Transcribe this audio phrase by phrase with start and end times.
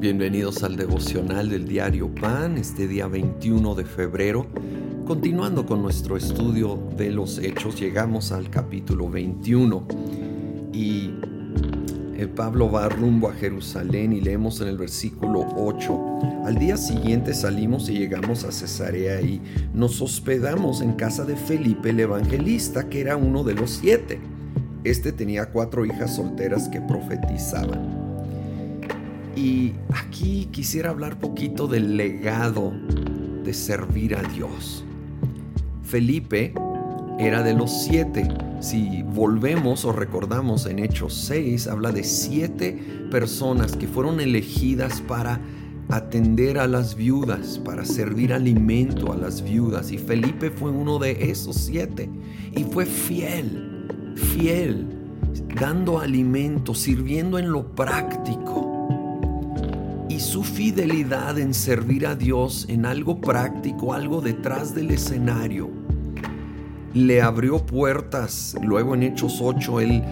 [0.00, 4.46] Bienvenidos al devocional del diario Pan, este día 21 de febrero.
[5.06, 9.86] Continuando con nuestro estudio de los hechos, llegamos al capítulo 21
[10.72, 11.10] y
[12.16, 16.46] eh, Pablo va rumbo a Jerusalén y leemos en el versículo 8.
[16.46, 19.42] Al día siguiente salimos y llegamos a Cesarea y
[19.74, 24.18] nos hospedamos en casa de Felipe el evangelista, que era uno de los siete.
[24.82, 27.99] Este tenía cuatro hijas solteras que profetizaban.
[29.40, 32.74] Y aquí quisiera hablar poquito del legado
[33.42, 34.84] de servir a Dios.
[35.82, 36.52] Felipe
[37.18, 38.28] era de los siete.
[38.60, 42.78] Si volvemos o recordamos en Hechos 6, habla de siete
[43.10, 45.40] personas que fueron elegidas para
[45.88, 49.90] atender a las viudas, para servir alimento a las viudas.
[49.90, 52.10] Y Felipe fue uno de esos siete.
[52.54, 54.86] Y fue fiel, fiel,
[55.58, 58.69] dando alimento, sirviendo en lo práctico
[60.20, 65.70] su fidelidad en servir a Dios en algo práctico, algo detrás del escenario,
[66.92, 68.54] le abrió puertas.
[68.62, 70.04] Luego en Hechos 8, él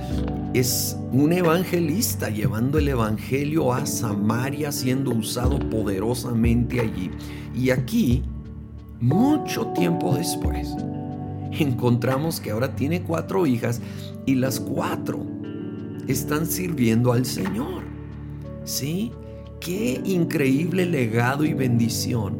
[0.55, 7.11] es un evangelista llevando el evangelio a Samaria, siendo usado poderosamente allí.
[7.55, 8.23] Y aquí,
[9.01, 10.75] mucho tiempo después,
[11.53, 13.81] encontramos que ahora tiene cuatro hijas
[14.27, 15.25] y las cuatro
[16.07, 17.83] están sirviendo al Señor.
[18.65, 19.13] ¿Sí?
[19.69, 22.39] Qué increíble legado y bendición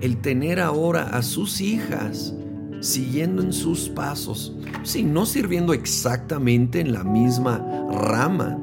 [0.00, 2.32] el tener ahora a sus hijas
[2.80, 7.58] siguiendo en sus pasos, sí, no sirviendo exactamente en la misma
[7.90, 8.56] rama.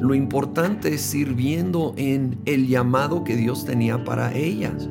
[0.00, 4.88] Lo importante es sirviendo en el llamado que Dios tenía para ellas.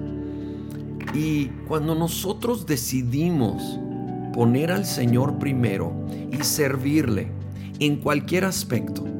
[1.15, 3.79] Y cuando nosotros decidimos
[4.35, 5.93] poner al Señor primero
[6.31, 7.31] y servirle
[7.79, 9.16] en cualquier aspecto,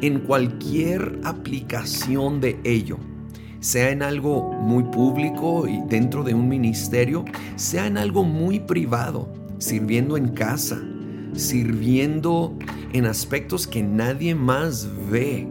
[0.00, 2.98] en cualquier aplicación de ello,
[3.60, 7.24] sea en algo muy público y dentro de un ministerio,
[7.56, 10.82] sea en algo muy privado, sirviendo en casa,
[11.32, 12.56] sirviendo
[12.92, 15.48] en aspectos que nadie más ve,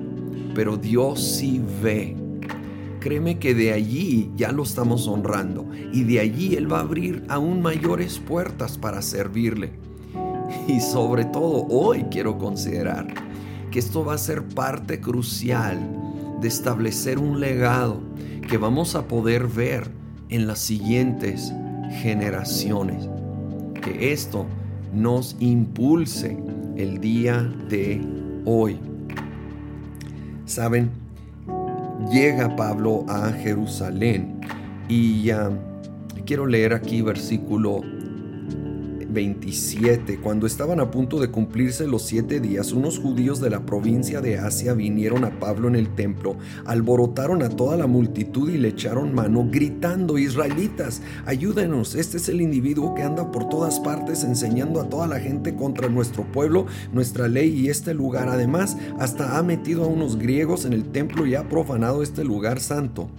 [0.54, 2.16] pero Dios sí ve.
[3.00, 7.24] Créeme que de allí ya lo estamos honrando y de allí Él va a abrir
[7.28, 9.72] aún mayores puertas para servirle.
[10.68, 13.08] Y sobre todo hoy quiero considerar
[13.74, 15.80] que esto va a ser parte crucial
[16.40, 18.02] de establecer un legado
[18.48, 19.90] que vamos a poder ver
[20.30, 21.52] en las siguientes
[22.04, 23.10] generaciones.
[23.82, 24.46] Que esto
[24.94, 26.38] nos impulse
[26.78, 28.00] el día de
[28.46, 28.78] hoy.
[30.46, 30.92] Saben,
[32.12, 34.40] llega Pablo a Jerusalén
[34.88, 35.50] y ya
[36.28, 37.82] quiero leer aquí versículo
[39.14, 44.20] 27, cuando estaban a punto de cumplirse los siete días, unos judíos de la provincia
[44.20, 46.36] de Asia vinieron a Pablo en el templo,
[46.66, 52.42] alborotaron a toda la multitud y le echaron mano, gritando, Israelitas, ayúdenos, este es el
[52.42, 57.28] individuo que anda por todas partes enseñando a toda la gente contra nuestro pueblo, nuestra
[57.28, 58.30] ley y este lugar.
[58.30, 62.60] Además, hasta ha metido a unos griegos en el templo y ha profanado este lugar
[62.60, 63.10] santo.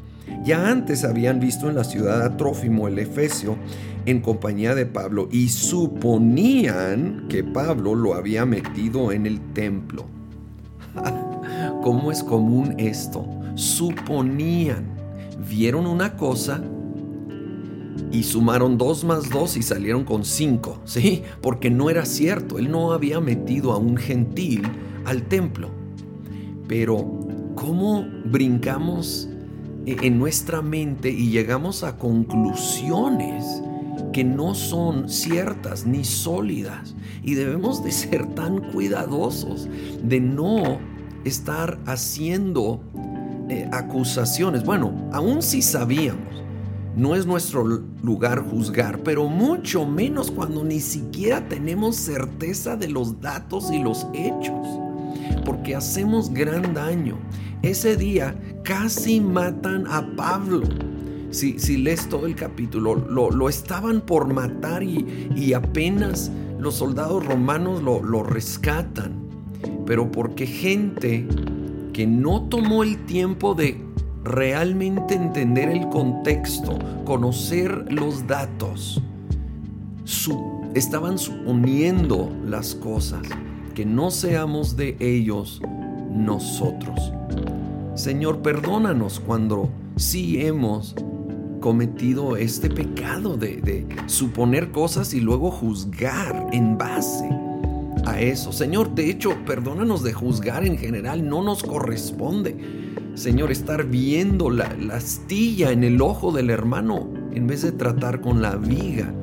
[0.45, 3.57] Ya antes habían visto en la ciudad a Trófimo el Efesio
[4.07, 10.05] en compañía de Pablo y suponían que Pablo lo había metido en el templo.
[11.83, 13.27] ¿Cómo es común esto?
[13.55, 14.87] Suponían,
[15.49, 16.63] vieron una cosa
[18.11, 21.23] y sumaron dos más dos y salieron con cinco, ¿sí?
[21.41, 24.63] Porque no era cierto, él no había metido a un gentil
[25.05, 25.71] al templo.
[26.69, 27.21] Pero,
[27.55, 29.29] ¿cómo brincamos
[29.87, 33.63] en nuestra mente y llegamos a conclusiones
[34.13, 39.69] que no son ciertas ni sólidas y debemos de ser tan cuidadosos
[40.03, 40.79] de no
[41.25, 42.81] estar haciendo
[43.49, 44.65] eh, acusaciones.
[44.65, 46.45] Bueno, aún si sabíamos,
[46.97, 53.21] no es nuestro lugar juzgar, pero mucho menos cuando ni siquiera tenemos certeza de los
[53.21, 54.67] datos y los hechos,
[55.45, 57.19] porque hacemos gran daño.
[57.65, 60.61] Ese día casi matan a Pablo.
[61.31, 67.83] Si, si lees todo el capítulo, lo, estaban por matar y, apenas los soldados romanos
[67.83, 69.15] lo, lo rescatan.
[69.87, 71.27] Pero porque gente
[71.95, 73.81] que no tomó el tiempo de
[74.25, 79.01] realmente entender el contexto, conocer los datos,
[80.75, 83.23] estaban suponiendo las cosas,
[83.75, 85.63] que no seamos de ellos
[86.15, 87.13] nosotros.
[87.95, 90.95] Señor, perdónanos cuando sí hemos
[91.61, 97.29] cometido este pecado de, suponer cosas y luego juzgar en base
[98.05, 98.53] a eso.
[98.53, 102.57] Señor, de hecho, perdónanos de juzgar en general, no nos corresponde.
[103.15, 108.21] Señor, estar viendo la, la astilla en el ojo del hermano en vez de tratar
[108.21, 109.15] con la viga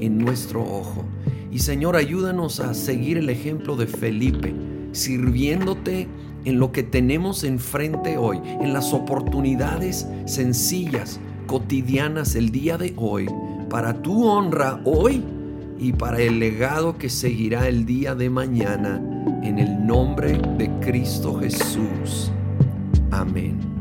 [0.00, 1.04] en nuestro ojo.
[1.52, 4.52] Y Señor, ayúdanos a seguir el ejemplo de Felipe,
[4.90, 6.08] sirviéndote
[6.44, 13.28] en lo que tenemos enfrente hoy, en las oportunidades sencillas, cotidianas el día de hoy,
[13.68, 15.22] para tu honra hoy
[15.78, 19.02] y para el legado que seguirá el día de mañana,
[19.42, 22.30] en el nombre de Cristo Jesús.
[23.10, 23.73] Amén.